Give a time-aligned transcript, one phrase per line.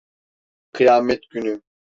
[0.73, 1.61] Kıyamet Günü.